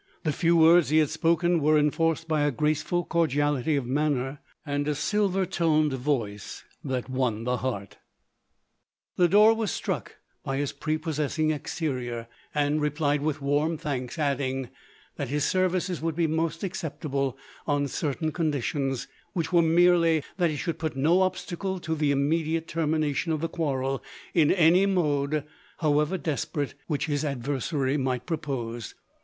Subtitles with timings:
[0.23, 4.87] The few words he had spoken were enforced by a graceful cordiality of manner, and
[4.87, 7.99] a silver toned voice, that won the heart.
[9.19, 12.65] Lodore was struck by his prepossessing exterior, 262 LODORK.
[12.73, 14.69] and replied with warm thanks; adding,
[15.17, 17.37] that his services would be most acceptable
[17.67, 22.67] on certain conditions,— which were merely that he should put no obstacle to the immediate
[22.67, 24.01] termination of the quarrel,
[24.33, 25.43] in any mode,
[25.77, 28.95] however desperate, which his adversary might propose.